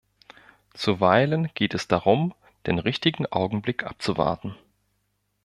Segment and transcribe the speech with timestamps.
[0.73, 2.33] Zuweilen geht es darum,
[2.65, 4.55] den richtigen Augenblick abzuwarten.